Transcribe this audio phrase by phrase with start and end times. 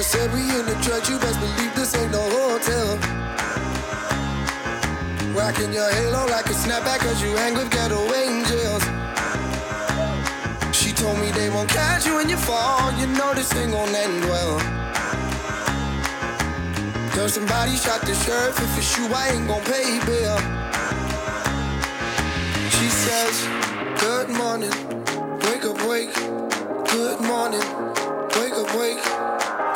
[0.00, 2.96] mama said we in the church, you best believe this ain't no hotel.
[5.36, 8.82] Rocking your halo like a snapback, cause you hang with ghetto angels.
[10.74, 13.94] She told me they won't catch you when you fall, you know this thing gon'
[13.94, 14.58] end well.
[17.14, 20.38] Girl, somebody shot the sheriff, if it's you, I ain't gon' pay bail.
[22.76, 23.34] She says,
[24.00, 24.72] Good morning,
[25.44, 26.14] wake up, wake.
[26.90, 27.89] Good morning.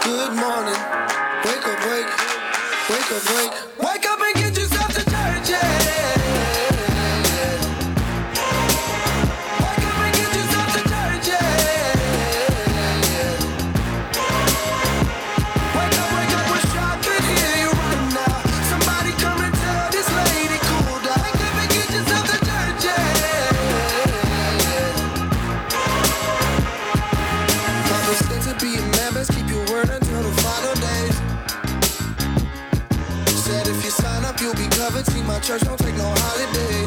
[0.05, 0.81] Good morning,
[1.45, 2.13] wake up, wake.
[2.91, 3.53] Wake up, wake.
[3.81, 4.74] Wake up and get yourself
[35.45, 36.84] church don't take no holidays.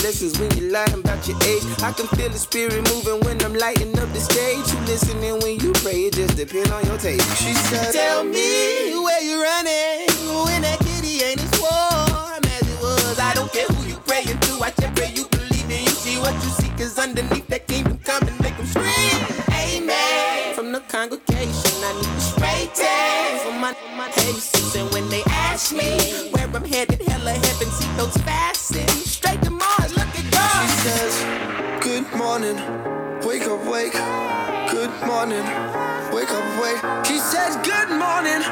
[0.00, 1.64] Blessings when you're lying about your age.
[1.82, 4.66] I can feel the spirit moving when I'm lighting up the stage.
[4.72, 7.26] You listening when you pray, it just depends on your taste.
[7.38, 10.06] She said, Tell me where you're running
[10.46, 13.18] when that kitty ain't as warm as it was.
[13.18, 14.52] I don't care who you praying to.
[14.62, 16.70] I just pray you believe and you see what you see.
[16.78, 19.18] Cause underneath that kingdom come and make them scream.
[19.50, 20.54] Amen.
[20.54, 24.74] From the congregation, I need the spray tan for my, my cases.
[24.76, 28.97] And when they ask me where I'm headed, hella heaven, see those fasten.
[37.48, 38.42] Good morning,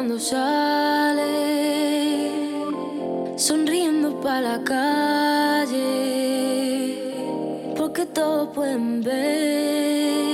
[0.00, 1.20] cuando sale,
[3.36, 5.76] sonriendo para la calle,
[7.76, 10.24] porque todos pueden ver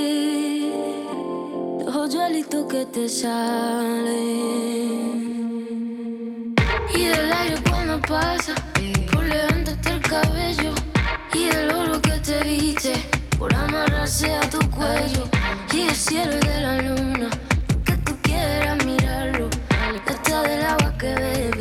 [1.83, 4.15] los hoyuelitos que te salen.
[6.95, 8.55] Y del aire cuando pasa,
[9.11, 10.73] por levantarte el cabello,
[11.33, 12.93] y del oro que te viste,
[13.37, 15.27] por amarrarse a tu cuello,
[15.73, 17.36] y del cielo y de la luna
[20.67, 21.56] Agua que bebe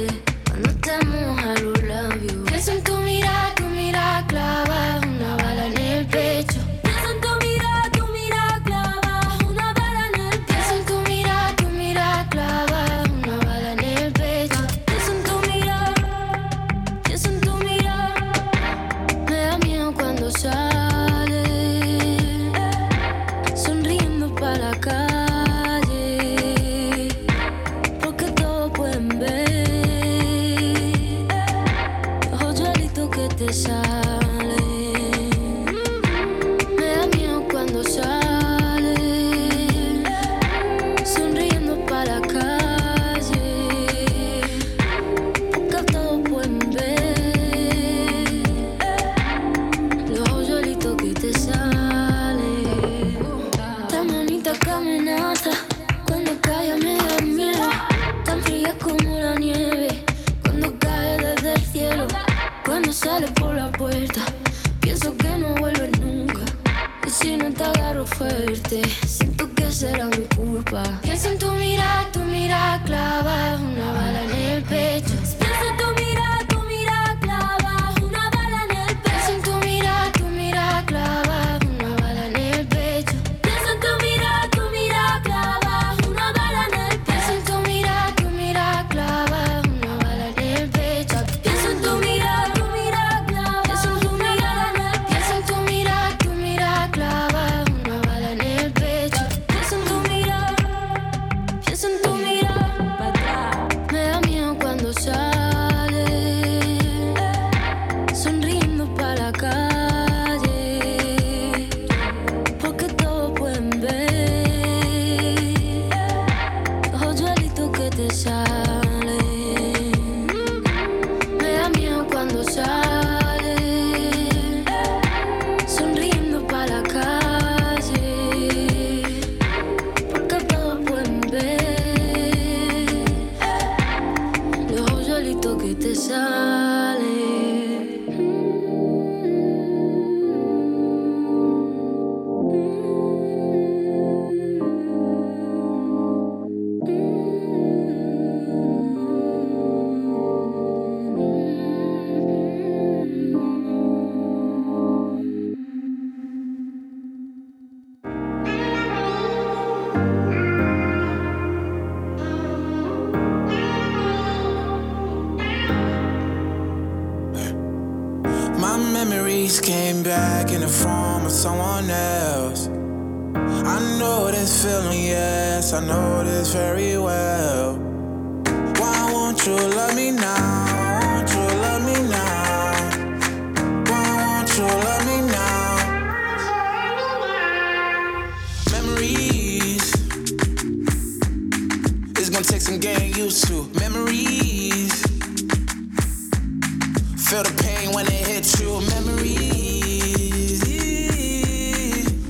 [197.27, 198.81] Feel the pain when it hits you.
[198.95, 200.61] Memories.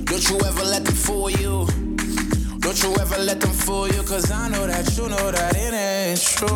[0.07, 1.67] Don't you ever let them fool you.
[2.61, 4.03] Don't you ever let them fool you.
[4.05, 6.49] Cause I know that you know that it ain't true.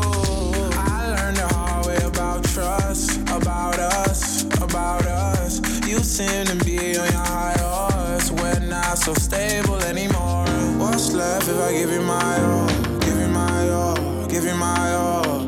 [0.72, 5.60] I learned the hard way about trust, about us, about us.
[5.86, 8.30] You seem to be on your high horse.
[8.30, 10.46] We're not so stable anymore.
[10.78, 12.68] What's left if I give you my all?
[13.00, 14.26] Give you my all.
[14.28, 15.40] Give you my all.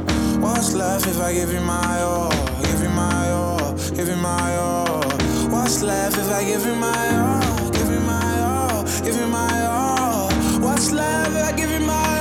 [0.42, 2.31] What's left if I give you my all?
[4.04, 5.00] give you my all.
[5.48, 7.70] What's left if I give you my all?
[7.70, 10.28] Give you my all, give you my all.
[10.60, 12.11] What's left if I give you my all?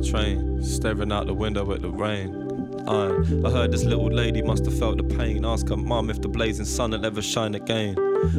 [0.00, 2.40] Train, staring out the window at the rain.
[2.86, 5.44] I heard this little lady must have felt the pain.
[5.44, 7.96] Ask her mum if the blazing sun will ever shine again.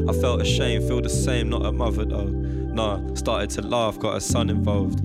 [0.09, 2.27] I felt ashamed, feel the same, not a mother though.
[2.27, 5.04] Nah, started to laugh, got a son involved.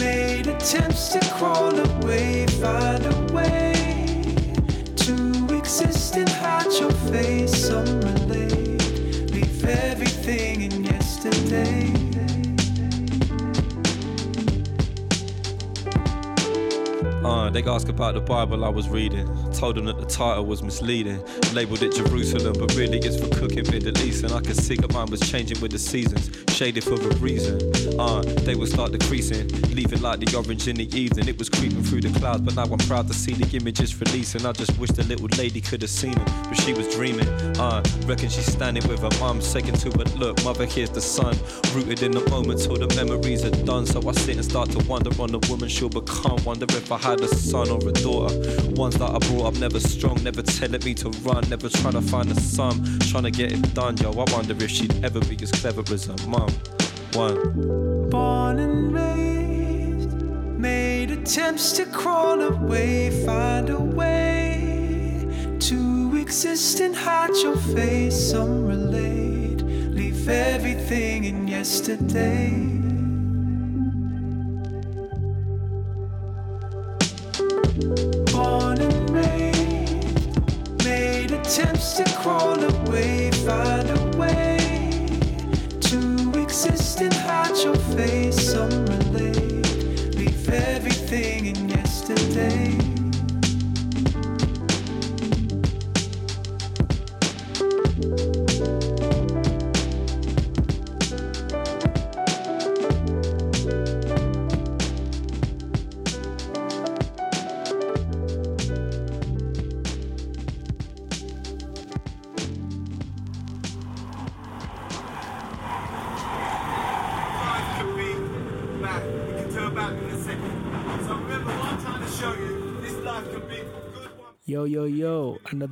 [0.00, 3.72] made attempts to crawl away, find a way
[4.96, 7.66] to exist and hide your face.
[7.66, 8.80] Summer lake,
[9.30, 11.92] leave everything in yesterday.
[17.22, 19.28] Uh, they asked about the Bible I was reading.
[19.60, 21.22] Told them that the title was misleading.
[21.52, 24.24] Labeled it Jerusalem, but really it's for cooking Middle East.
[24.24, 27.60] And I could see that mine was changing with the seasons, shaded for a reason.
[28.00, 31.28] Uh, they would start decreasing, leaving like the orange in the evening.
[31.28, 34.46] It was creeping through the clouds, but now I'm proud to see the images releasing.
[34.46, 37.28] I just wish the little lady could have seen it, but she was dreaming.
[37.60, 40.42] Uh, reckon she's standing with her mum, second to her look.
[40.42, 41.36] Mother, here's the sun,
[41.74, 43.84] rooted in the moment till the memories are done.
[43.84, 46.42] So I sit and start to wonder on the woman she'll become.
[46.44, 48.34] Wonder if I had a son or a daughter.
[48.70, 52.02] Ones that I brought up never strong, never telling me to run, never trying to
[52.02, 53.96] find a sum, trying to get it done.
[53.96, 56.48] Yo, I wonder if she'd ever be as clever as her mum.
[57.14, 58.08] One.
[58.10, 60.12] Born and raised,
[60.58, 65.26] made attempts to crawl away, find a way
[65.60, 68.30] to exist and hide your face.
[68.30, 72.79] Some relate, leave everything in yesterday.
[82.04, 82.69] To crawl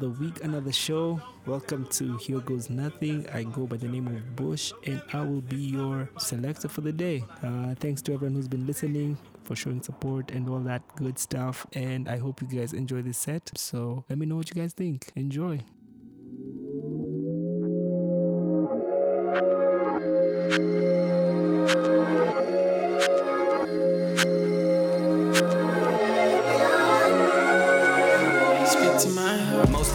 [0.01, 1.21] another week, another show.
[1.45, 3.27] Welcome to Here Goes Nothing.
[3.33, 6.93] I go by the name of Bush and I will be your selector for the
[6.93, 7.25] day.
[7.43, 11.67] Uh, thanks to everyone who's been listening, for showing support and all that good stuff.
[11.73, 13.51] And I hope you guys enjoy this set.
[13.57, 15.11] So let me know what you guys think.
[15.17, 15.65] Enjoy.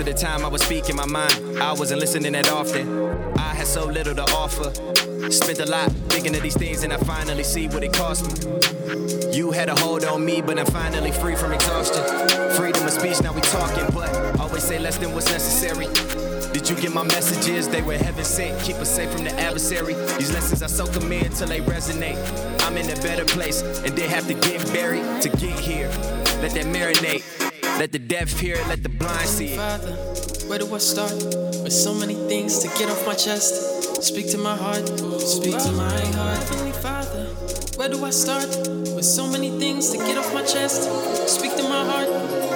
[0.08, 1.60] Of the time I was speaking my mind.
[1.60, 3.38] I wasn't listening that often.
[3.38, 4.74] I had so little to offer.
[5.32, 9.38] Spent a lot thinking of these things, and I finally see what it cost me.
[9.38, 12.04] You had a hold on me, but I'm finally free from exhaustion.
[12.56, 15.88] Freedom of speech, now we talking, but always say less than what's necessary.
[16.54, 17.70] Did you get my messages?
[17.70, 18.62] They were heaven sent.
[18.62, 19.94] Keep us safe from the adversary.
[20.18, 22.18] These lessons I soak them in till they resonate.
[22.62, 25.88] I'm in a better place and didn't have to get buried to get here.
[26.42, 27.43] Let that marinate.
[27.80, 29.58] Let the deaf hear it, let the blind see it.
[29.58, 29.94] Father,
[30.48, 31.14] where do I start?
[31.64, 34.04] With so many things to get off my chest.
[34.04, 34.88] Speak to my heart,
[35.20, 36.38] speak to my heart.
[36.38, 37.26] Heavenly Father,
[37.76, 38.48] where do I start?
[38.96, 40.84] With so many things to get off my chest.
[41.28, 42.08] Speak to my heart,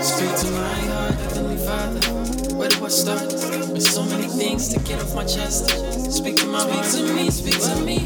[0.04, 1.16] speak to my heart.
[1.16, 3.24] Heavenly Father, where do I start?
[3.74, 5.70] With so many things to get off my chest.
[6.12, 7.98] Speak to my heart, speak to me, speak to me.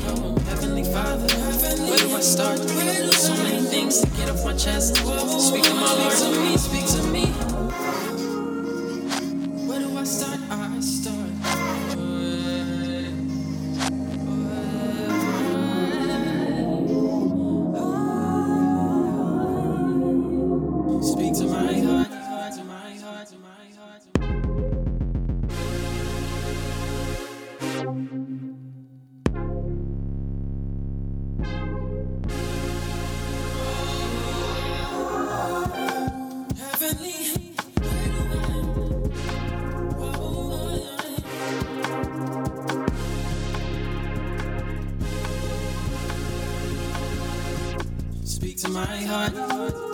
[0.48, 2.60] Heavenly Father, where do I start?
[2.60, 4.96] So many things to get off my chest.
[4.98, 7.61] Speak to my speak to me, speak to me.
[48.82, 49.91] My heart.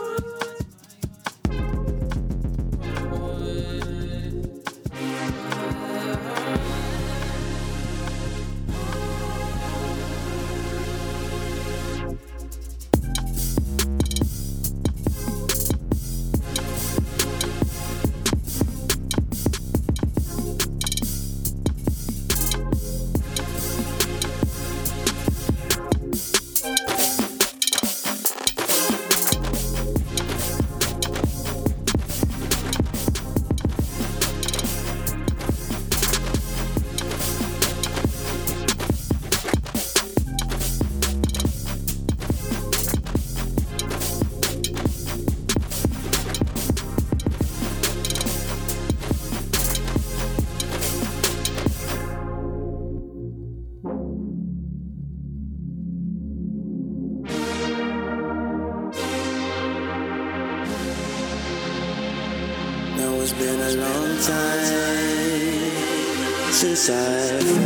[66.87, 67.56] side.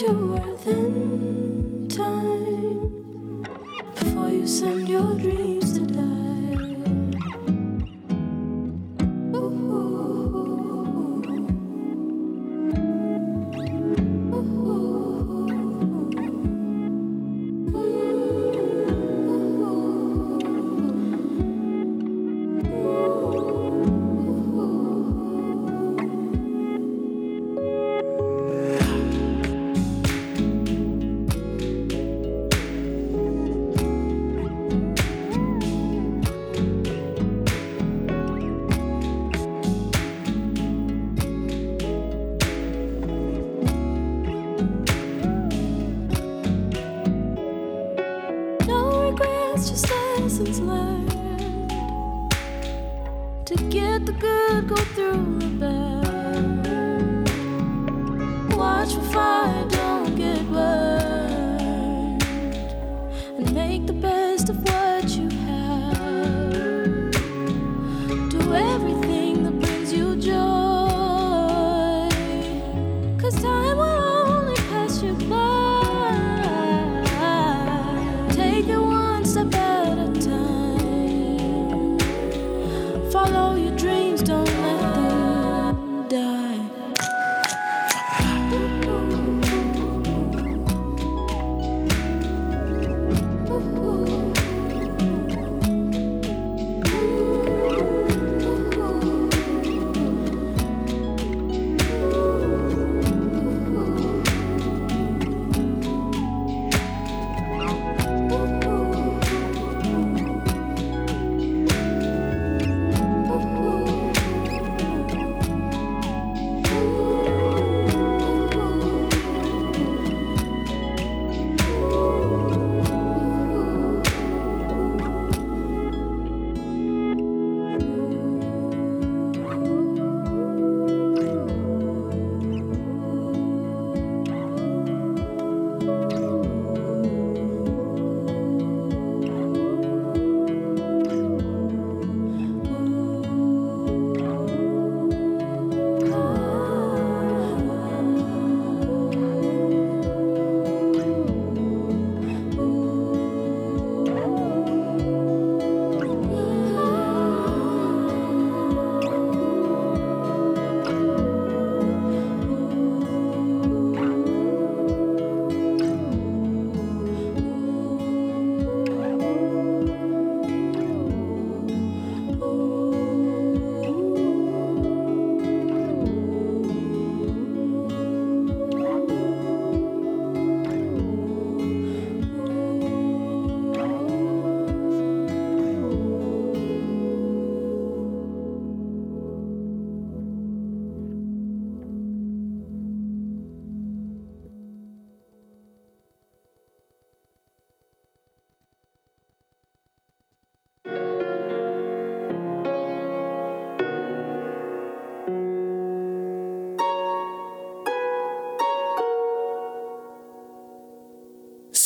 [0.00, 3.42] your worth in time
[3.94, 5.59] before you send your dreams.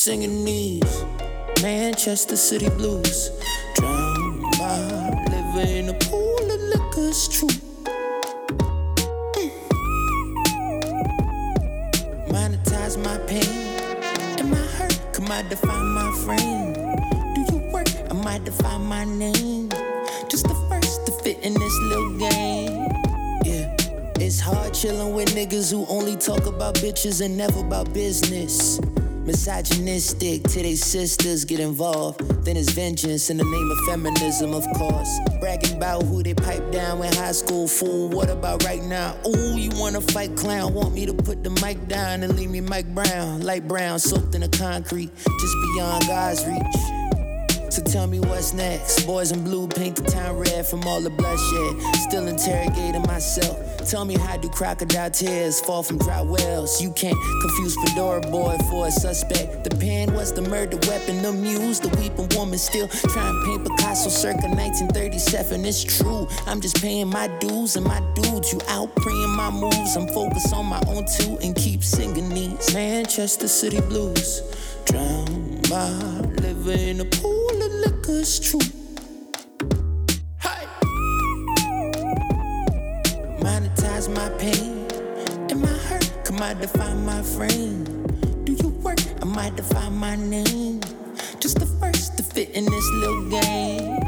[0.04, 1.02] Singing these
[1.62, 3.30] Manchester City blues.
[3.74, 4.78] Drown my
[5.30, 7.48] liver in a pool of liquor, it's true.
[9.32, 9.50] Mm.
[12.28, 13.48] Monetize my pain
[14.38, 15.00] and my hurt.
[15.14, 16.74] Come I define my frame?
[17.34, 17.88] Do you work?
[18.10, 19.70] I might define my name.
[20.28, 22.88] Just the first to fit in this little game.
[23.46, 23.74] Yeah,
[24.20, 28.78] it's hard chilling with niggas who only talk about bitches and never about business.
[29.24, 32.20] Misogynistic to their sisters get involved.
[32.44, 35.18] Then it's vengeance in the name of feminism, of course.
[35.40, 38.10] Bragging about who they pipe down with high school fool.
[38.10, 39.16] What about right now?
[39.26, 40.74] Ooh, you wanna fight clown?
[40.74, 43.40] Want me to put the mic down and leave me Mike Brown?
[43.40, 47.72] Light brown, soaked in the concrete, just beyond God's reach.
[47.72, 49.06] So tell me what's next.
[49.06, 51.96] Boys in blue paint the town red from all the bloodshed.
[51.96, 53.63] Still interrogating myself.
[53.86, 56.80] Tell me how do crocodile tears fall from dry wells?
[56.80, 59.62] You can't confuse Fedora boy for a suspect.
[59.62, 63.68] The pen was the murder weapon, the muse, the weeping woman still trying to paint
[63.68, 65.64] Picasso circa 1937.
[65.66, 68.52] It's true, I'm just paying my dues and my dudes.
[68.54, 69.96] You out preying my moves.
[69.96, 74.40] I'm focused on my own too and keep singing these Manchester City blues.
[74.86, 75.90] Drown my
[76.40, 78.83] liver in a pool of liquor, it's true.
[84.10, 84.86] My pain
[85.50, 86.12] and my hurt.
[86.24, 87.84] Come I define my frame?
[88.44, 88.98] Do you work?
[89.22, 90.80] I might define my name.
[91.40, 93.98] Just the first to fit in this little game.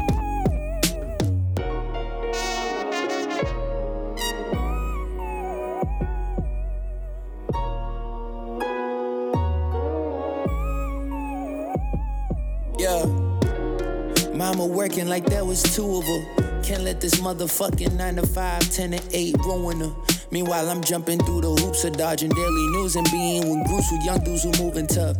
[12.77, 13.05] Yeah.
[14.33, 16.46] Mama working like there was two of her.
[16.67, 19.95] Can't let this motherfucking 9 to 5, 10 to 8 ruin her.
[20.31, 24.03] Meanwhile, I'm jumping through the hoops of dodging daily news and being with groups with
[24.03, 25.15] young dudes who moving tough.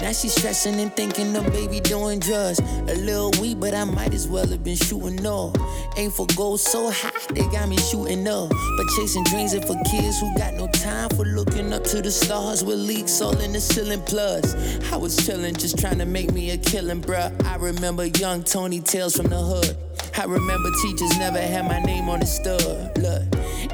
[0.00, 2.60] Now she's stressing and thinking the baby doing drugs.
[2.60, 5.58] A little weak, but I might as well have been shooting up.
[5.96, 8.50] Aim for gold so high, they got me shooting up.
[8.50, 12.12] But chasing dreams are for kids who got no time for looking up to the
[12.12, 14.02] stars with leaks all in the ceiling.
[14.02, 14.54] Plus,
[14.92, 17.32] I was chilling, just trying to make me a killing, bruh.
[17.44, 19.76] I remember young Tony Tales from the hood.
[20.18, 22.96] I remember teachers never had my name on the stud.
[22.98, 23.22] Look,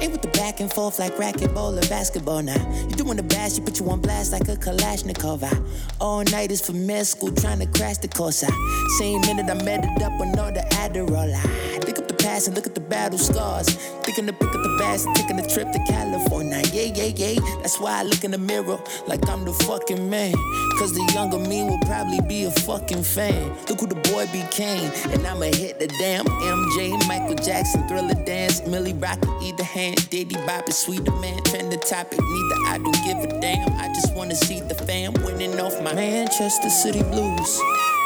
[0.01, 2.87] ain't with the back and forth like racquetball or basketball now.
[2.87, 5.43] You doing the bash, you put you on blast like a Kalashnikov.
[5.43, 5.57] I
[5.99, 8.43] all night is for med school trying to crash the course.
[8.43, 8.49] I
[8.97, 11.33] same minute I met it up on all the Adderall.
[11.35, 11.79] I
[12.19, 13.69] past and look at the battle scars.
[14.03, 16.61] Thinking to pick up the and taking a trip to California.
[16.73, 17.39] Yeah, yeah, yeah.
[17.61, 20.33] That's why I look in the mirror like I'm the fucking man.
[20.79, 23.49] Cause the younger me will probably be a fucking fan.
[23.67, 24.91] Look who the boy became.
[25.11, 30.35] And I'ma hit the damn MJ, Michael Jackson, Thriller Dance, Millie Rocket, either hand, Diddy
[30.47, 32.19] Bop, Sweeter Man, trend the topic.
[32.19, 33.71] Neither I don't give a damn.
[33.73, 37.61] I just wanna see the fam winning off my Manchester City blues.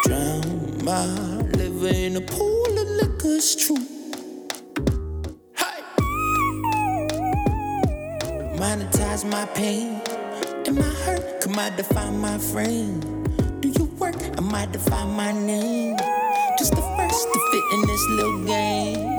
[0.05, 1.05] Drown my
[1.57, 3.92] liver in a pool of liquor, it's true.
[8.63, 10.01] Monetize my pain
[10.65, 11.41] and my hurt.
[11.41, 13.01] Come I define my frame?
[13.59, 14.15] Do you work?
[14.37, 15.97] I might define my name.
[16.57, 19.12] Just the first to fit in this little game.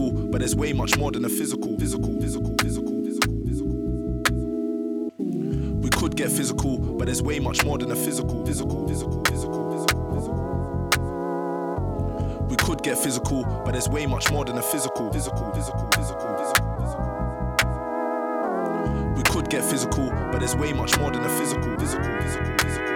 [0.00, 1.76] Physical, but there's way much more than a physical.
[1.78, 3.76] Physical, physical, physical, physical, physical.
[5.80, 8.44] We could get physical, but there's way much more than a physical.
[8.46, 10.46] Physical, physical, physical, physical, physical.
[12.48, 15.12] We could get physical, but there's way much more than a physical.
[15.12, 17.16] Physical, physical, physical, physical.
[19.16, 21.28] We could get physical, but there's way much more than a.
[21.28, 22.90] Physical, physical, physical, physical.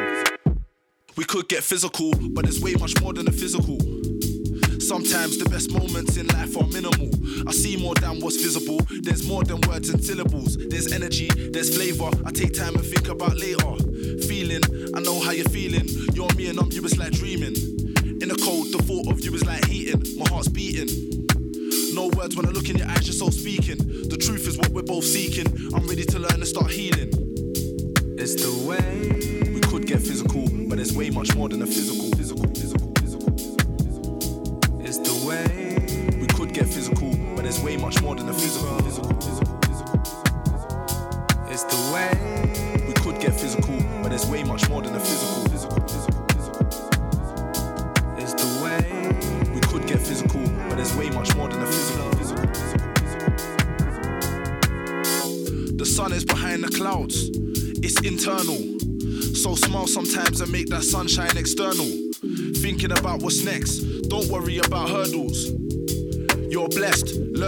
[1.17, 3.79] We could get physical, but there's way much more than a physical.
[4.79, 7.11] Sometimes the best moments in life are minimal.
[7.49, 8.81] I see more than what's visible.
[9.03, 10.57] There's more than words and syllables.
[10.57, 12.11] There's energy, there's flavor.
[12.25, 13.75] I take time and think about later.
[14.27, 14.63] Feeling,
[14.95, 15.87] I know how you're feeling.
[16.15, 17.55] You're me and I'm you, it's like dreaming.
[18.23, 20.03] In the cold, the thought of you is like heating.
[20.19, 20.89] My heart's beating.
[21.95, 23.79] No words when I look in your eyes, you're so speaking.
[24.09, 25.47] The truth is what we're both seeking.
[25.75, 27.11] I'm ready to learn and start healing.
[28.19, 29.53] It's the way.
[29.53, 32.11] We could get physical, but there's way much more than a physical.
[32.17, 32.74] Physical, physical, physical,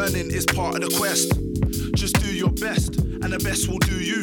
[0.06, 1.32] learning is part of the quest.
[1.96, 4.22] Just do your best, and the best will do you.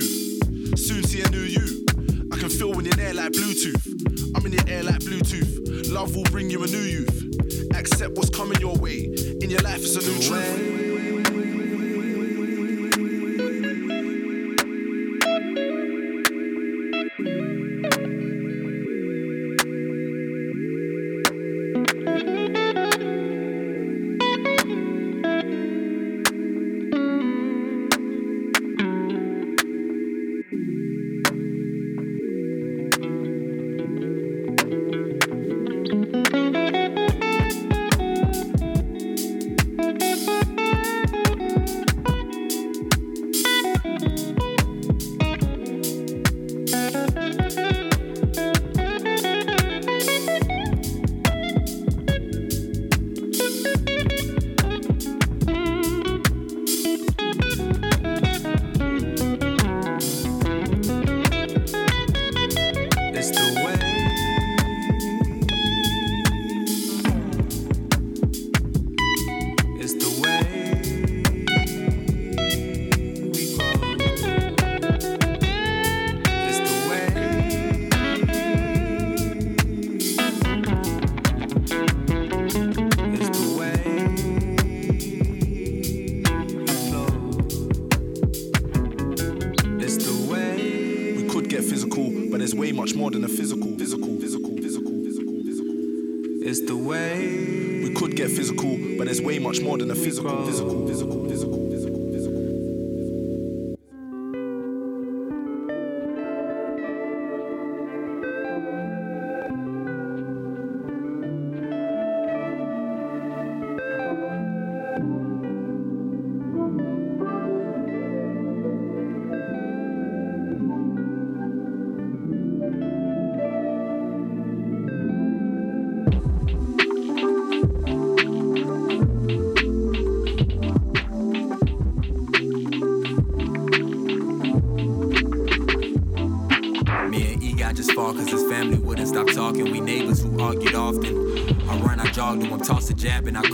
[0.77, 1.85] Soon see a new you.
[2.31, 3.83] I can feel when you're there like Bluetooth.
[4.35, 5.91] I'm in your air like Bluetooth.
[5.91, 7.75] Love will bring you a new youth.
[7.75, 9.05] Accept what's coming your way.
[9.41, 10.72] In your life, is a new truth.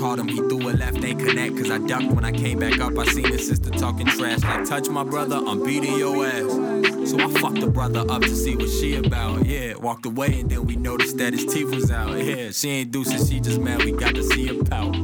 [0.09, 0.27] Caught him.
[0.27, 2.97] He threw a left, ain't connect, cause I ducked when I came back up.
[2.97, 4.41] I seen his sister talking trash.
[4.43, 7.09] Like, touch my brother, I'm beating your ass.
[7.09, 9.45] So I fucked the brother up to see what she about.
[9.45, 12.17] Yeah, walked away, and then we noticed that his teeth was out.
[12.17, 14.95] Yeah, she ain't deuces, she just mad we got to see her pout.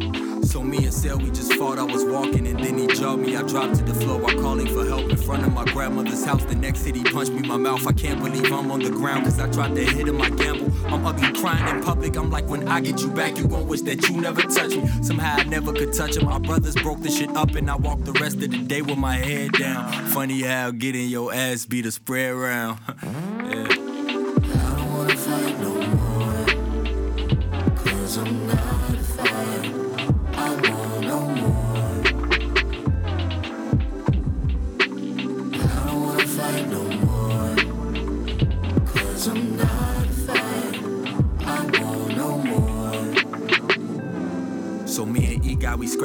[0.46, 1.78] So me and Sel, we just fought.
[1.78, 3.36] I was walking and then he jabbed me.
[3.36, 6.46] I dropped to the floor while calling for help in front of my grandmother's house.
[6.46, 7.86] The next hit, he punched me in my mouth.
[7.86, 10.22] I can't believe I'm on the ground cause I tried to hit him.
[10.22, 10.65] I gamble.
[10.96, 12.16] I'm ugly crying in public.
[12.16, 14.88] I'm like, when I get you back, you gon' wish that you never touched me.
[15.04, 16.24] Somehow I never could touch him.
[16.26, 18.98] My brothers broke the shit up and I walked the rest of the day with
[18.98, 19.92] my head down.
[20.08, 22.80] Funny how getting your ass beat a spread around.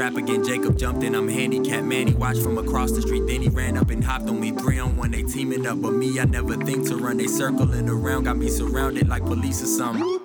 [0.00, 0.42] scrap again.
[0.42, 1.84] Jacob jumped in, I'm handicapped.
[1.84, 3.26] Man, he watched from across the street.
[3.26, 4.50] Then he ran up and hopped on me.
[4.50, 5.82] Three on one, they teaming up.
[5.82, 7.18] But me, I never think to run.
[7.18, 10.19] They circling around, got me surrounded like police or something.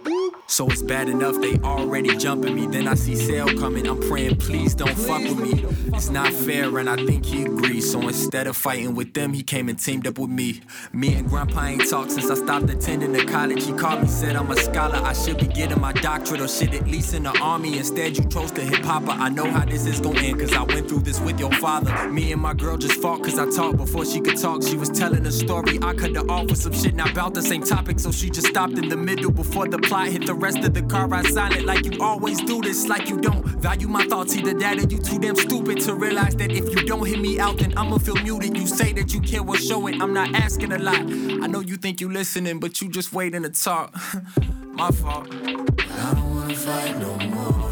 [0.55, 2.65] So it's bad enough they already jumping me.
[2.65, 3.85] Then I see Sale coming.
[3.89, 5.65] I'm praying, please don't fuck with me.
[5.93, 7.91] It's not fair, and I think he agrees.
[7.91, 10.61] So instead of fighting with them, he came and teamed up with me.
[10.93, 13.65] Me and Grandpa ain't talked since I stopped attending the college.
[13.65, 14.95] He called me, said I'm a scholar.
[14.95, 17.77] I should be getting my doctorate or shit, at least in the army.
[17.77, 19.09] Instead, you chose to hip hop.
[19.09, 22.07] I know how this is gonna end, cause I went through this with your father.
[22.07, 24.63] Me and my girl just fought, cause I talked before she could talk.
[24.63, 25.79] She was telling a story.
[25.81, 27.99] I cut her off with some shit, not about the same topic.
[27.99, 30.83] So she just stopped in the middle before the plot hit the rest of the
[30.83, 31.11] car.
[31.11, 34.35] I silent like you always do this, like you don't value my thoughts.
[34.37, 37.39] Either that or you too damn stupid to realize that if you don't hit me
[37.39, 38.55] out, then I'ma feel muted.
[38.55, 39.99] You say that you care, well, show it.
[39.99, 40.99] I'm not asking a lot.
[40.99, 43.95] I know you think you listening, but you just waiting to talk.
[44.81, 45.27] my fault.
[45.31, 47.71] I don't wanna fight no more.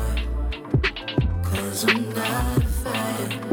[1.43, 3.43] Cause I'm not a fight.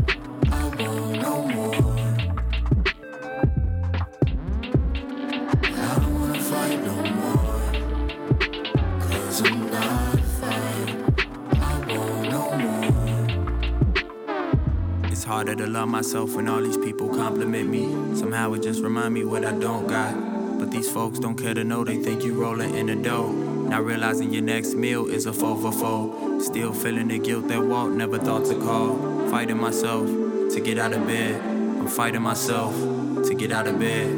[15.31, 17.85] harder to love myself when all these people compliment me.
[18.17, 20.13] Somehow it just remind me what I don't got.
[20.59, 23.31] But these folks don't care to know they think you rolling in the dough.
[23.31, 26.41] Not realizing your next meal is a four for four.
[26.41, 29.31] Still feeling the guilt that Walt never thought to call.
[29.31, 31.41] Fighting myself to get out of bed.
[31.41, 34.11] I'm fighting myself to get out of bed.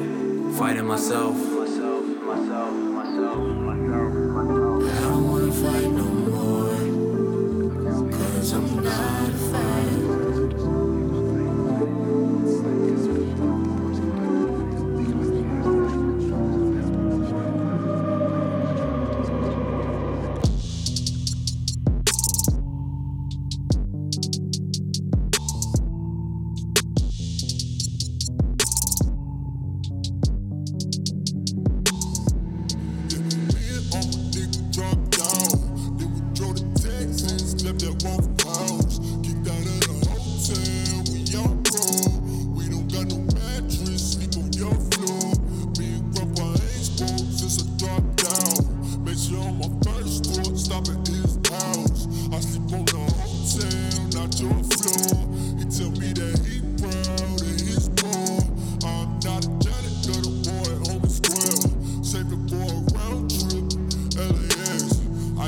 [0.57, 1.52] Fighting myself.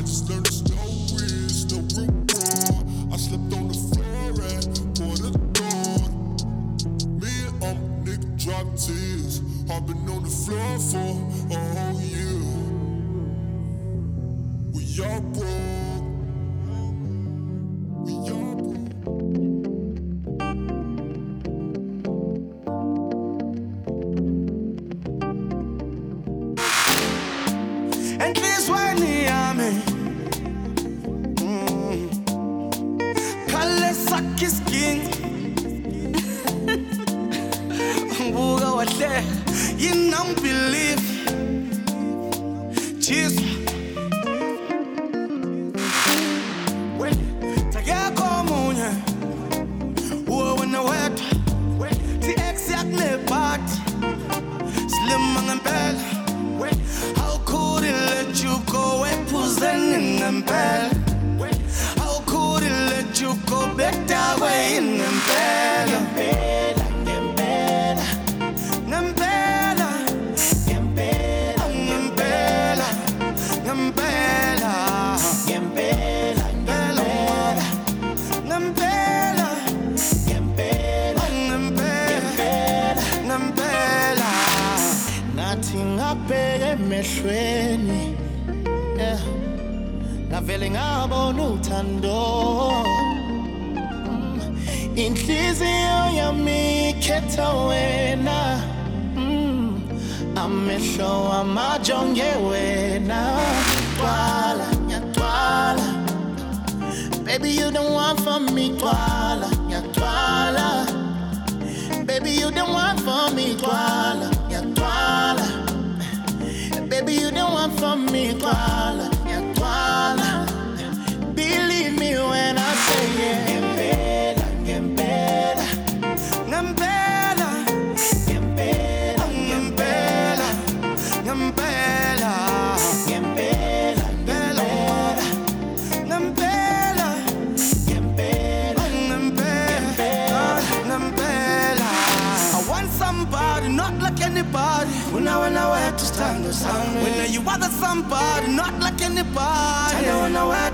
[0.05, 0.73] I just learned to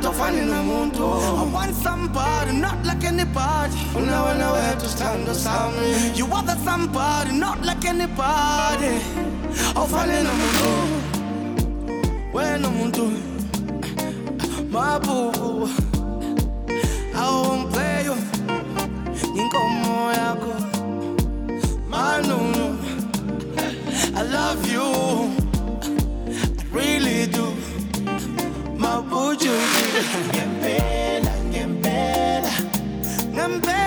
[0.02, 1.04] to find in moon too.
[1.04, 3.76] I want somebody, not like anybody.
[3.92, 6.12] Who know when I to stand beside me.
[6.14, 9.00] You are the somebody, not like anybody.
[9.76, 10.80] I'll find in the moon too.
[12.32, 13.10] When I'm too.
[14.70, 15.68] My boo.
[17.14, 17.89] I won't play.
[30.02, 32.50] Gambela, Gambela,
[33.34, 33.79] Gambela.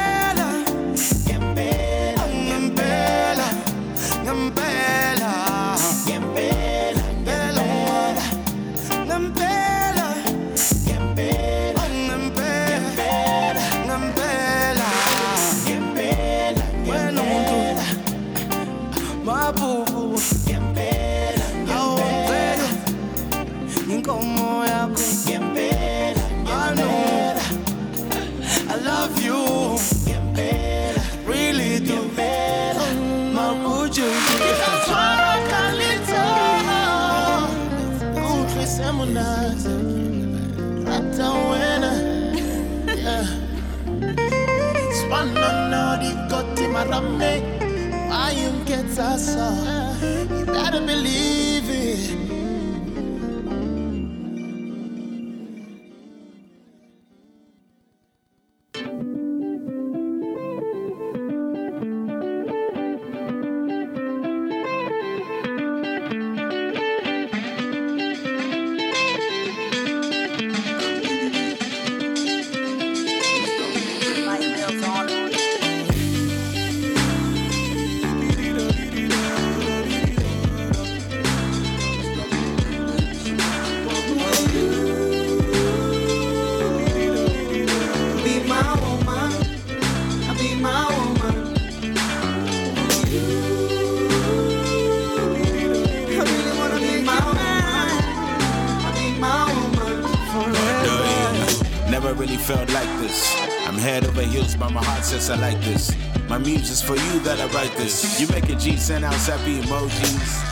[102.44, 103.34] Felt like this.
[103.66, 105.96] I'm head over heels, but my heart says I like this.
[106.28, 108.20] My muse is for you that I write this.
[108.20, 110.52] You make a G, send out sappy emojis.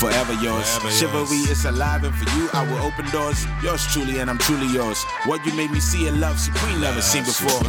[0.00, 0.66] Forever yours.
[0.98, 3.46] Chivalry is alive, and for you, I will open doors.
[3.62, 5.04] Yours truly, and I'm truly yours.
[5.26, 7.62] What you made me see in love, supreme, never seen before.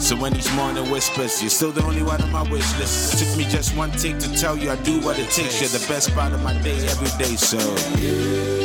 [0.00, 3.18] So when each morning whispers, you're still the only one on my wish list.
[3.18, 5.60] Took me just one take to tell you I do what it takes.
[5.60, 8.55] You're the best part of my day every day, so.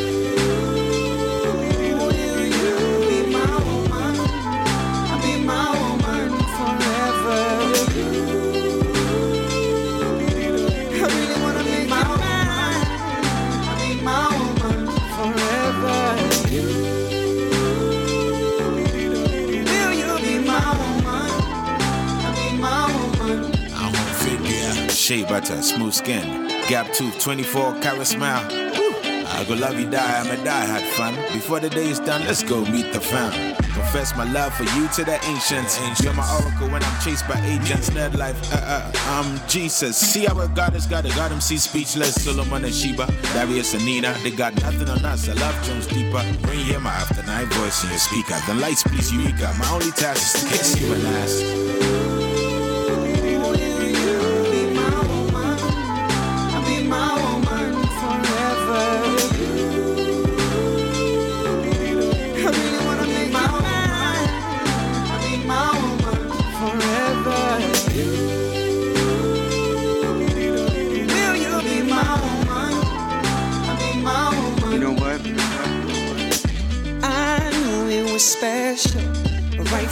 [25.41, 28.45] Butter, smooth skin, gap tooth, 24 carat smile.
[29.33, 31.15] I go love you, die, I'ma die, had fun.
[31.33, 33.55] Before the day is done, let's go meet the fam.
[33.73, 35.79] Confess my love for you to the ancients.
[36.03, 37.89] You're my oracle when I'm chased by agents.
[37.89, 39.97] Nerd life, uh, uh, I'm Jesus.
[39.97, 42.23] See how a God got it, got him see speechless.
[42.23, 45.29] Solomon and Sheba, Darius and Nina, they got nothing on us.
[45.29, 46.21] I love Jones deeper.
[46.45, 49.55] When you my after night voice in your speaker, the lights please Eureka.
[49.57, 51.90] My only task is to kiss you and ask.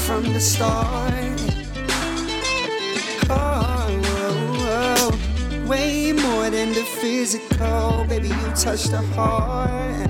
[0.09, 1.13] From the start.
[3.29, 5.67] Oh, oh, oh.
[5.67, 8.29] way more than the physical, baby.
[8.29, 10.09] You touched the heart.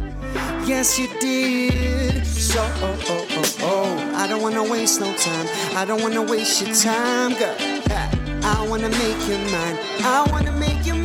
[0.65, 2.25] Yes, you did.
[2.25, 4.15] So, oh, oh, oh, oh.
[4.15, 5.47] I don't wanna waste no time.
[5.75, 7.57] I don't wanna waste your time, girl.
[8.55, 9.77] I wanna make you mine.
[10.15, 10.95] I wanna make you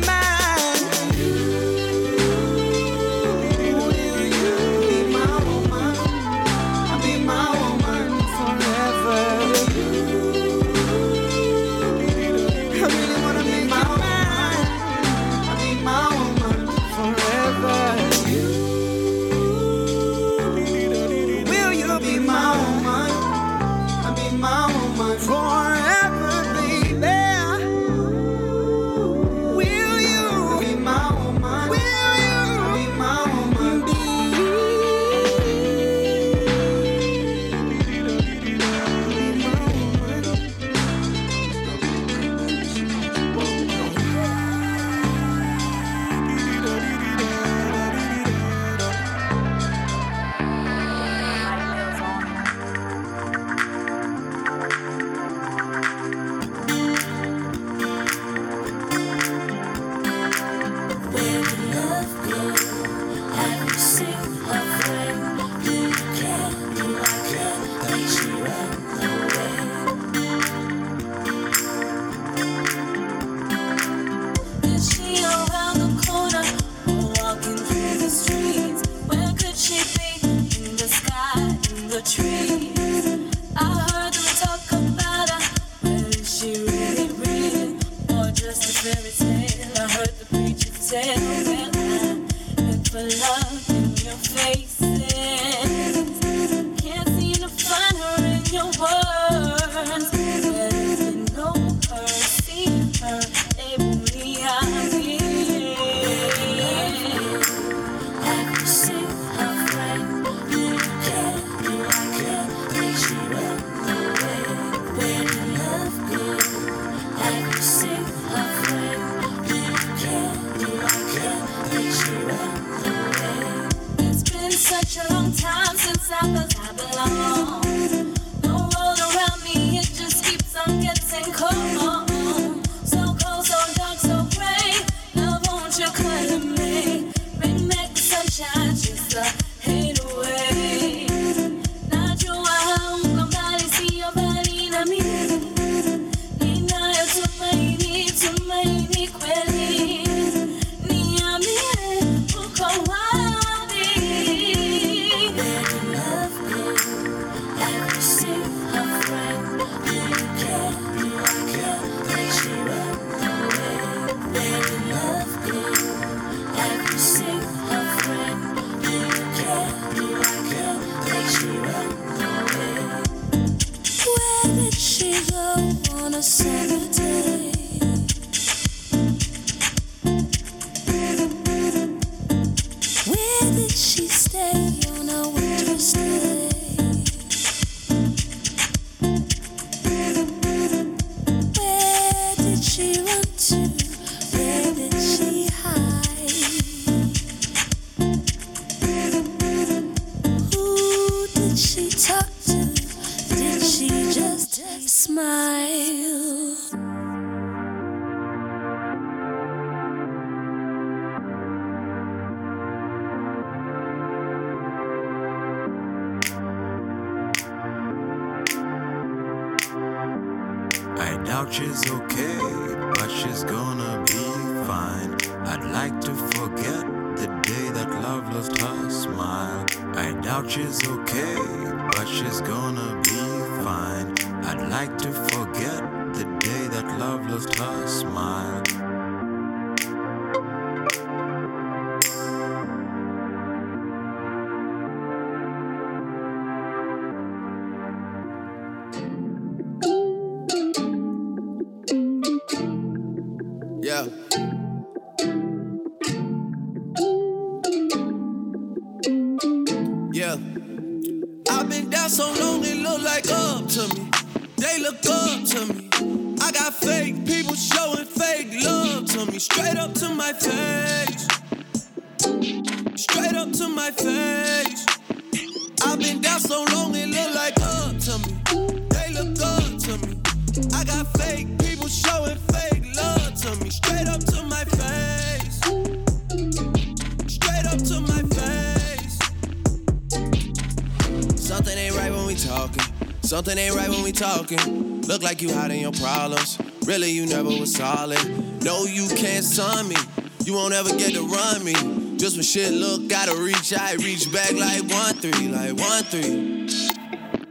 [302.55, 306.69] shit look gotta reach, I reach back like one three, like one three.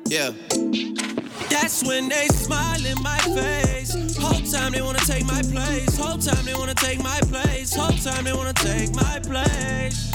[0.06, 0.30] Yeah.
[1.50, 4.16] That's when they smile in my face.
[4.16, 5.98] Whole time they wanna take my place.
[5.98, 7.74] Whole time they wanna take my place.
[7.74, 10.10] Whole time they wanna take my place.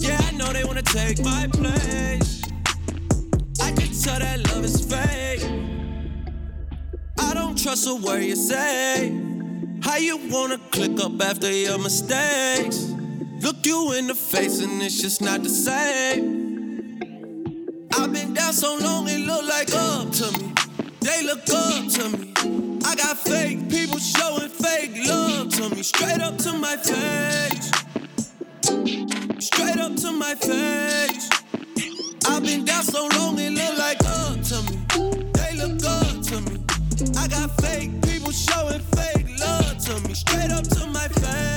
[0.00, 2.42] Yeah, I know they wanna take my place.
[3.60, 5.44] I can tell that love is fake.
[7.20, 9.12] I don't trust a word you say.
[9.82, 12.95] How you wanna click up after your mistakes?
[13.46, 16.98] Look you in the face and it's just not the same.
[17.94, 20.52] I've been down so long it look like up to me.
[20.98, 22.32] They look up to me.
[22.84, 25.84] I got fake people showing fake love to me.
[25.84, 27.70] Straight up to my face.
[29.38, 31.30] Straight up to my face.
[32.26, 34.76] I've been down so long it look like up to me.
[35.34, 36.58] They look up to me.
[37.16, 40.14] I got fake people showing fake love to me.
[40.14, 41.56] Straight up to my face.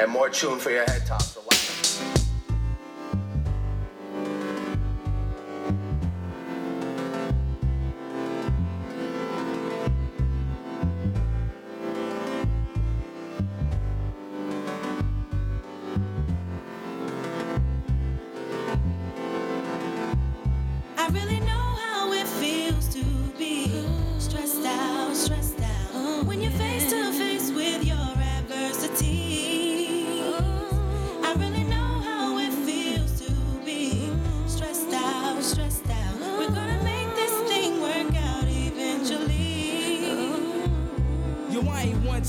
[0.00, 1.39] And more tune for your head top.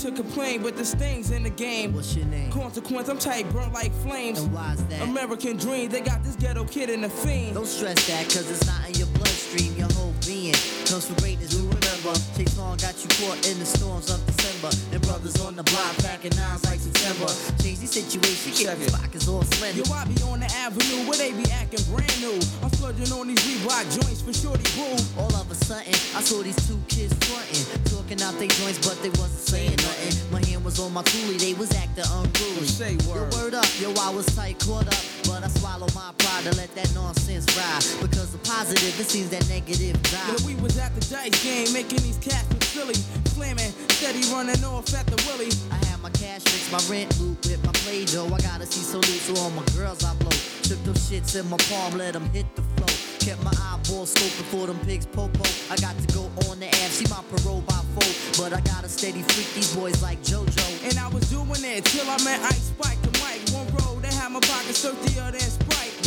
[0.01, 1.93] To complain, but there's things in the game.
[1.93, 2.51] What's your name?
[2.51, 4.41] Consequence, I'm tight, burnt like flames.
[4.41, 5.01] And why's that?
[5.03, 7.53] American dream, they got this ghetto kid in the fiend.
[7.53, 9.75] Don't stress that, cause it's not in your bloodstream.
[9.77, 10.53] Your whole being
[10.85, 11.53] comes from greatness.
[11.53, 12.13] We remember.
[12.35, 14.69] Chase on got you caught in the storms of December.
[15.11, 17.27] Brothers on the block packing nines like September.
[17.59, 19.43] Change the situation, get the pockets all.
[19.75, 22.39] Yo, I be on the avenue where they be acting brand new.
[22.63, 24.95] I'm splurging on these Reebok joints for shorty boo.
[25.19, 29.03] All of a sudden, I saw these two kids frontin', talking out they joints, but
[29.03, 30.15] they wasn't saying nothing.
[30.31, 32.63] My hand was on my toolie, they was acting unruly.
[32.63, 33.27] Say word.
[33.35, 36.55] Yo, word up, yo, I was tight, caught up, but I swallowed my pride to
[36.55, 37.83] let that nonsense ride.
[37.99, 40.23] Because the positive, it seems that negative die.
[40.23, 42.95] Yeah, we was at the dice game, making these cats look silly.
[43.41, 45.49] Flamming, steady running off at the willy.
[45.71, 48.27] I have my cash fix, my rent loop with my play dough.
[48.27, 50.29] I gotta see so loose, so all my girls I blow.
[50.61, 52.93] Took those shits in my palm, let them hit the flow.
[53.17, 55.41] Kept my eyeballs scoping for them pigs popo.
[55.73, 58.13] I got to go on the app, see my parole by four.
[58.37, 60.85] But I got to steady freak these boys like JoJo.
[60.85, 63.41] And I was doing it till I met Ice Spike and Mike.
[63.57, 66.00] One road, they had my pockets dirtier than Sprite.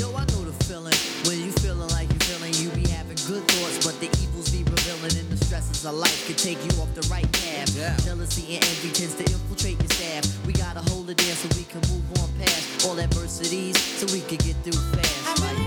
[5.84, 8.04] And the of life can take you off the right path.
[8.04, 10.46] Jealousy and envy tends to infiltrate your staff.
[10.46, 14.20] We gotta hold it there so we can move on past all adversities so we
[14.20, 15.63] can get through fast.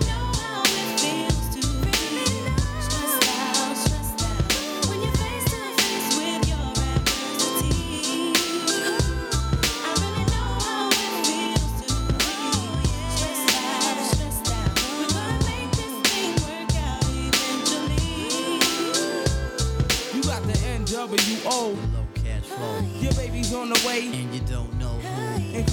[21.50, 21.78] NWO.
[22.16, 22.80] Cash flow.
[23.00, 24.08] Your baby's on the way.
[24.08, 25.58] And you don't know who.
[25.58, 25.66] And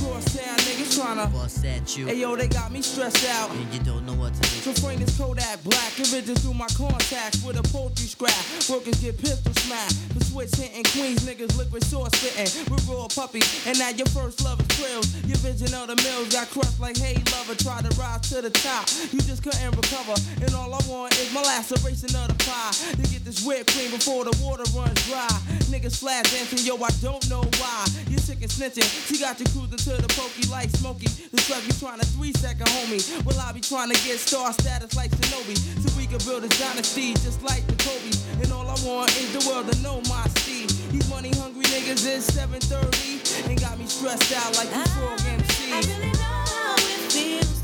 [0.95, 2.07] tryna bust at you.
[2.07, 3.51] Hey yo, they got me stressed out.
[3.51, 4.63] And you don't know what to do.
[4.63, 8.31] So frame this Kodak black vision through my contacts with a poultry scrap.
[8.71, 9.97] Workers get pistol smacked.
[10.15, 12.47] The switch hitting Queens niggas liquid sauce spitting.
[12.71, 15.11] We're raw puppies, and now your first love is thrills.
[15.27, 17.55] Your vision of the mills got crushed like hey lover.
[17.59, 20.15] Tried to rise to the top, you just couldn't recover.
[20.43, 23.91] And all I want is my laceration of the pie to get this whipped cream
[23.91, 25.27] before the water runs dry.
[25.75, 27.83] Niggas flash dancing, yo, I don't know why.
[28.07, 28.87] You sick and snitching.
[29.09, 31.09] She got you cruising to the pokey like Smokey.
[31.33, 33.01] The truck you trying to three second homie.
[33.25, 35.57] Well, I be trying to get star status like Shinobi.
[35.81, 38.13] So we can build a dynasty just like the Kobe.
[38.45, 40.69] And all I want is the world to know my seed.
[40.93, 45.73] These money hungry niggas is 730 and got me stressed out like the frog MC.
[45.73, 47.64] I really know how it feels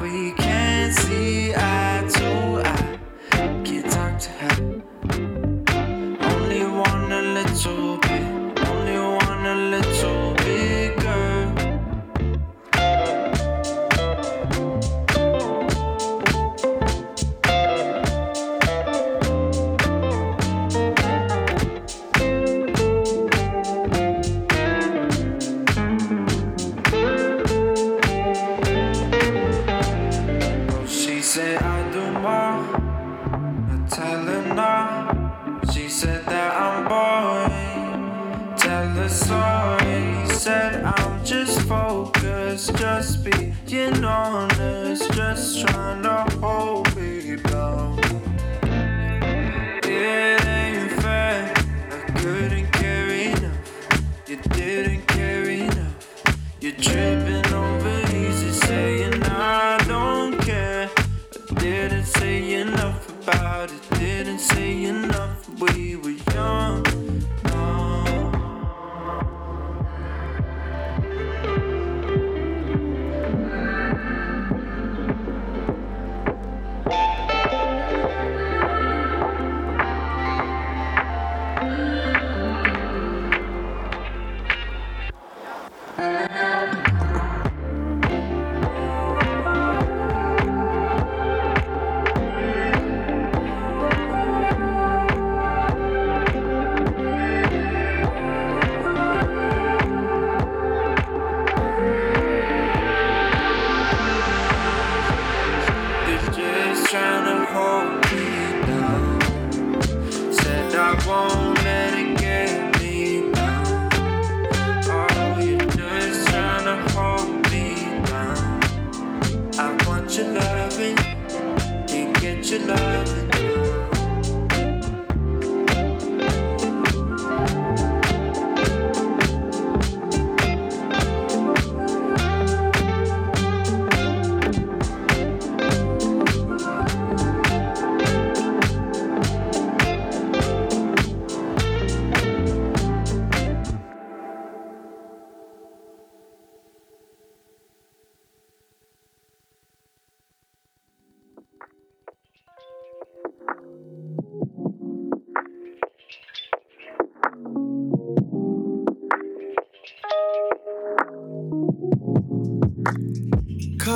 [0.00, 1.52] we can't see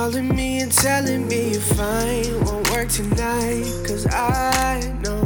[0.05, 2.45] Calling me and telling me you're fine.
[2.45, 5.25] Won't work tonight, cause I know.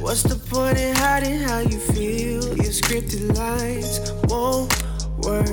[0.00, 2.42] What's the point in hiding how you feel?
[2.56, 4.72] Your scripted lines won't
[5.18, 5.44] work.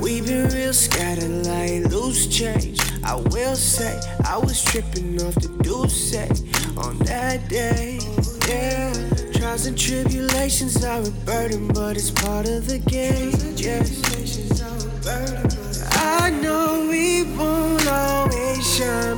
[0.00, 2.78] We've been real scattered like loose change.
[3.02, 6.14] I will say, I was tripping off the deuce
[6.76, 7.98] on that day.
[8.46, 8.92] Yeah,
[9.32, 13.32] trials and tribulations are a burden, but it's part of the game.
[13.56, 14.07] Yes.
[18.78, 19.17] shine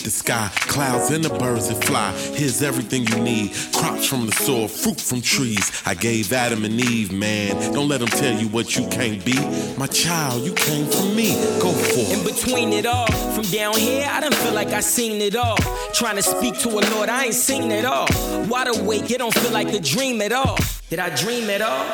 [0.00, 0.50] the sky.
[0.54, 2.12] Clouds and the birds that fly.
[2.34, 3.52] Here's everything you need.
[3.74, 5.70] Crops from the soil, fruit from trees.
[5.84, 7.72] I gave Adam and Eve, man.
[7.72, 9.36] Don't let them tell you what you can't be.
[9.76, 11.34] My child, you came from me.
[11.60, 12.18] Go for it.
[12.18, 15.56] In between it all, from down here, I don't feel like I seen it all.
[15.94, 18.06] Trying to speak to a Lord, I ain't seen it all.
[18.48, 20.58] Wide awake, it don't feel like a dream at all.
[20.88, 21.84] Did I dream at all?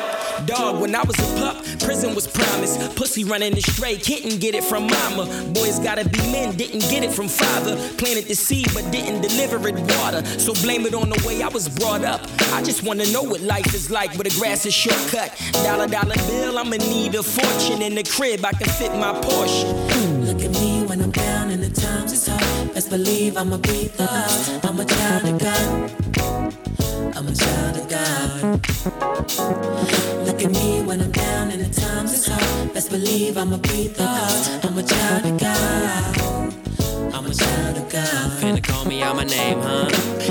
[0.45, 2.95] Dog, when I was a pup, prison was promised.
[2.95, 5.25] Pussy running straight, couldn't get it from mama.
[5.53, 7.75] Boys gotta be men, didn't get it from father.
[7.97, 10.23] Planted the seed, but didn't deliver it water.
[10.39, 12.21] So blame it on the way I was brought up.
[12.53, 15.29] I just wanna know what life is like, where the grass is shortcut.
[15.63, 17.81] Dollar, dollar bill, I'ma need a fortune.
[17.81, 20.23] In the crib, I can fit my portion.
[20.25, 22.73] Look at me when I'm down and the times is hard.
[22.73, 24.09] Best believe I'ma be the
[24.63, 25.93] I'm a child of God.
[27.15, 28.92] I'm a child of God.
[29.23, 32.73] Look at me when I'm down and the times is hard.
[32.73, 36.62] Best believe I'ma be the I'm a child of God.
[37.33, 39.89] Finna call me out my name, huh?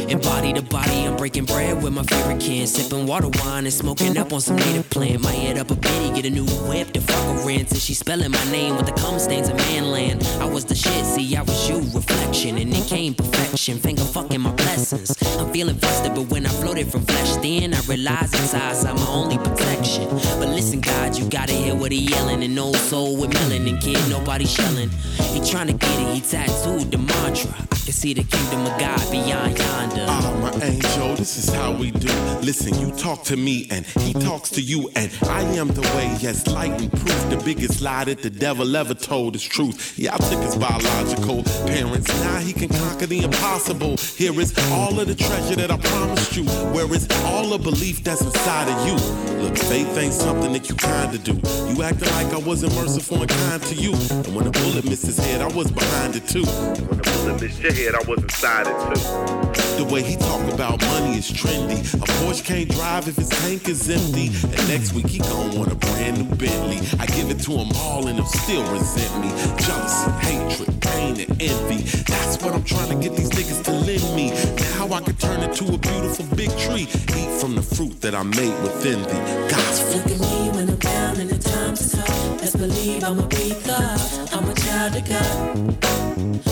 [0.08, 2.66] Embody the body, I'm breaking bread with my favorite kin.
[2.66, 5.22] Sipping water wine and smoking up on some native plant.
[5.22, 7.70] Might head up a bitty, get a new whip to fuck a rent.
[7.70, 10.24] And she spelling my name with the cum stains of manland.
[10.40, 12.58] I was the shit, see, I was you, reflection.
[12.58, 15.16] And it came perfection, finger fucking my blessings.
[15.38, 19.08] I'm feeling festive, but when I floated from flesh, then I realized inside I'm my
[19.08, 20.08] only protection.
[20.38, 22.42] But listen, God, you gotta hear what he yelling.
[22.42, 24.90] An old soul with melanin, kid, nobody shelling.
[25.32, 27.50] He tryna get it, he tattooed the mantra.
[27.58, 30.06] I can see the kingdom of God beyond yonder.
[30.06, 32.12] Ah, my angel, this is how we do.
[32.42, 36.14] Listen, you talk to me and he talks to you, and I am the way,
[36.20, 37.30] yes, light and proof.
[37.30, 39.98] The biggest lie that the devil ever told is truth.
[39.98, 42.08] Yeah, I took his biological parents.
[42.20, 43.96] Now he can conquer the impossible.
[43.96, 46.44] Here is all of the treasure that I promised you.
[46.74, 48.94] Where is all the belief that's inside of you?
[49.42, 51.34] Look, faith ain't something that you kinda do.
[51.72, 53.92] You acting like I wasn't merciful and kind to you.
[54.10, 56.44] And when a bullet missed his head, I was behind it too.
[56.82, 59.84] And when a bullet missed your head, I was inside it too.
[59.84, 61.78] The way he talk about money is trendy.
[61.94, 64.26] A Porsche can't drive if his tank is empty.
[64.26, 66.78] And next week he gon' want a brand new Bentley.
[66.98, 69.30] I give it to him all and he'll still resent me.
[69.64, 71.82] Jealousy, hatred, pain, and envy.
[72.02, 74.30] That's what I'm trying to get these niggas to lend me.
[74.76, 76.86] Now I can turn it to a beautiful big tree.
[77.16, 79.50] Eat from the fruit that I made within thee.
[79.50, 82.40] God's Look at me when I'm down and the times is hard.
[82.40, 84.00] Best believe I'ma be God.
[84.32, 86.51] I'm a child of God.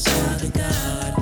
[0.00, 1.19] Child of God.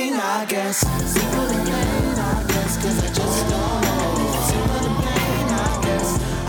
[0.00, 0.80] pain, I guess.
[0.80, 2.76] The pain, I guess.
[2.82, 4.10] Cause I just don't know.
[4.84, 6.39] The pain, I guess.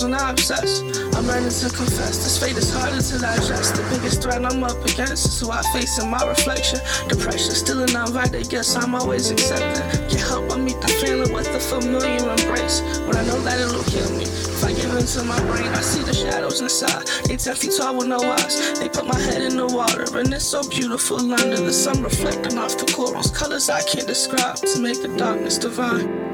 [0.00, 0.80] problems and I obsess.
[1.16, 2.18] I'm learning to confess.
[2.18, 3.74] This fate is harder to digest.
[3.74, 6.80] The biggest threat I'm up against is who I face in my reflection.
[7.08, 9.82] Depression still an invited guess I'm always accepting.
[10.08, 12.80] Can't help but meet the feeling with a familiar embrace.
[13.06, 14.24] When I know that it'll kill me.
[14.24, 17.06] If I give into my brain, I see the shadows inside.
[17.24, 18.78] They ten feet tall with no eyes.
[18.78, 22.58] They put my head in the water, and it's so beautiful under the sun, reflecting
[22.58, 23.30] off the corals.
[23.30, 26.29] Colors I can't describe to make the darkness divine.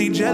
[0.00, 0.29] see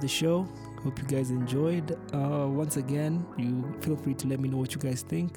[0.00, 0.48] of the show.
[0.82, 1.92] Hope you guys enjoyed.
[2.14, 5.36] Uh, once again, you feel free to let me know what you guys think.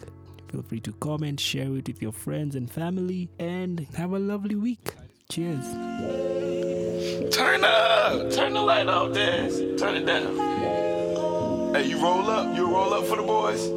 [0.50, 4.56] Feel free to comment, share it with your friends and family, and have a lovely
[4.56, 4.94] week.
[5.30, 5.66] Cheers.
[7.34, 8.32] Turn up.
[8.32, 9.60] Turn the light off, Daz.
[9.78, 10.38] Turn it down.
[11.76, 12.56] Hey, you roll up.
[12.56, 13.68] You roll up for the boys?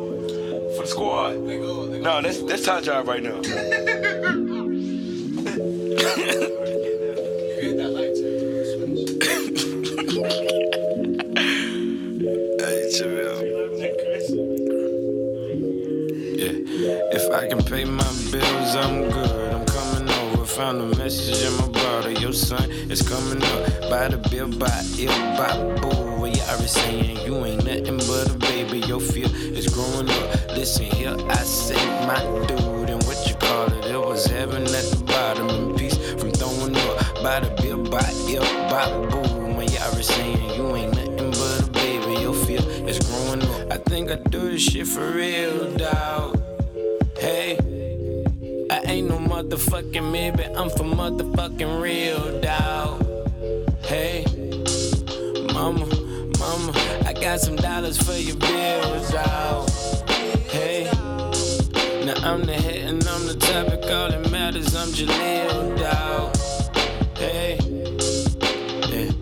[0.77, 1.37] For the squad?
[1.39, 3.41] No, that's that's Ty job right now.
[22.97, 23.90] Is coming up.
[23.90, 26.20] By the bill, by ill, by boo.
[26.20, 28.78] Well, you already saying you ain't nothing but a baby.
[28.86, 30.27] Your fear is growing up.
[30.56, 33.85] Listen here, I say my dude, and what you call it?
[33.86, 37.23] It was heaven at the bottom, and peace from throwing up.
[37.23, 39.55] By the bill, by ill, by boo.
[39.56, 42.20] When you already saying you ain't nothing but a baby.
[42.23, 43.73] Your fear is growing up.
[43.73, 46.36] I think I do this shit for real, dawg.
[49.37, 53.05] Motherfucking maybe, I'm for motherfucking real, dawg.
[53.85, 54.25] Hey,
[55.53, 55.85] mama,
[56.39, 56.73] mama,
[57.05, 59.69] I got some dollars for your bills, dawg.
[60.49, 60.85] Hey,
[62.07, 66.35] now I'm the head and I'm the topic, all that matters, I'm Jaleel, dawg.
[67.19, 67.59] Hey,
[68.89, 69.13] yeah,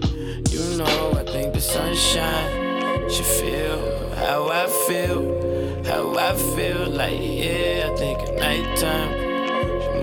[0.52, 7.18] you know, I think the sunshine should feel how I feel, how I feel like,
[7.18, 9.23] yeah, I think at nighttime.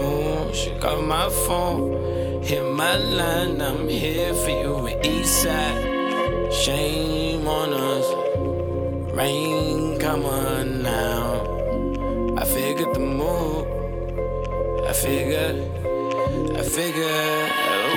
[0.01, 6.51] Moon, she got my phone, hit my line, I'm here for you in Eastside.
[6.51, 8.07] Shame on us,
[9.13, 12.35] rain come on now.
[12.37, 13.67] I figured the move,
[14.89, 15.57] I figured,
[16.57, 17.51] I figured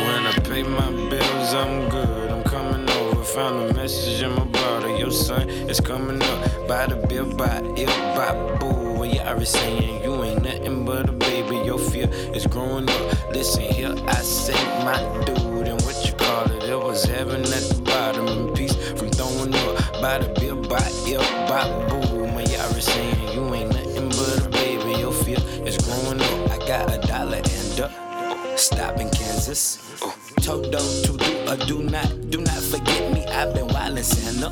[0.06, 2.30] when I pay my bills, I'm good.
[2.30, 4.94] I'm coming over, found a message in my brother.
[4.96, 8.83] Your son is coming up by the bill, by ill, by boo.
[9.04, 11.56] Well, you already saying you ain't nothing but a baby.
[11.56, 13.28] Your fear is growing up.
[13.34, 16.62] Listen here, I say my dude, and what you call it?
[16.62, 20.80] It was heaven at the bottom, and peace from throwing up by the bill, by
[21.06, 22.24] ill, by boo.
[22.24, 24.98] Well, you already saying you ain't nothing but a baby.
[24.98, 25.36] Your fear
[25.66, 26.52] is growing up.
[26.52, 29.80] I got a dollar and a stop in Kansas.
[30.00, 33.26] Oh, Toto to do or do not, do not forget me.
[33.26, 34.48] I've been wildin' Santa,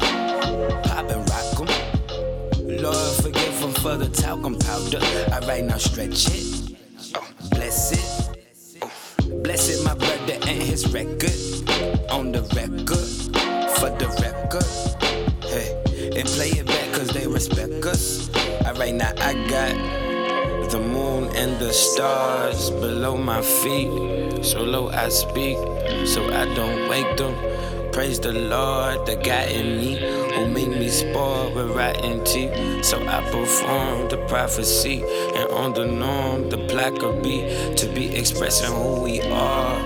[0.87, 1.82] poppin' rock 'em.
[2.83, 4.99] Lord forgive for the talcum powder.
[5.33, 6.77] I right now stretch it,
[7.15, 8.39] oh, bless it.
[8.83, 8.91] Oh,
[9.45, 11.31] bless it, my brother and his record.
[12.11, 12.99] On the record,
[13.79, 14.67] for the record.
[15.45, 15.71] Hey,
[16.19, 18.29] and play it back cause they respect us.
[18.67, 24.45] I right now I got the moon and the stars below my feet.
[24.45, 25.57] So low I speak,
[26.05, 27.35] so I don't wake them.
[27.93, 29.97] Praise the Lord, that God in me
[30.35, 32.83] who made me spoil with rotten teeth.
[32.83, 35.03] So I perform the prophecy,
[35.37, 39.77] and on the norm, the plaque will be to be expressing who we are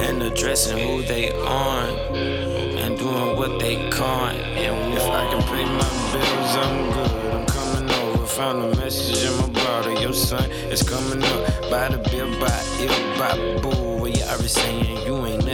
[0.00, 4.38] and addressing who they aren't and doing what they can't.
[4.38, 7.32] And if I can pay my bills, I'm good.
[7.32, 8.26] I'm coming over.
[8.26, 9.92] Found a message in my brother.
[9.92, 13.96] Your son is coming up by the bill, by ill, by boo.
[14.00, 15.45] Well, you already saying you ain't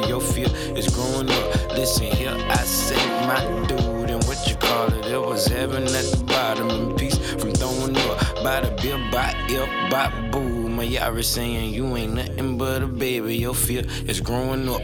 [0.00, 0.08] but.
[0.08, 1.68] Your fear is growing up.
[1.70, 2.96] Listen here, I say
[3.26, 5.06] my dude, and what you call it?
[5.06, 9.34] It was heaven at the bottom, and peace from throwing up by the bill, by
[9.50, 10.68] ill, by boo.
[10.68, 13.36] My Yara saying you ain't nothing but a baby.
[13.36, 14.82] Your fear is growing up.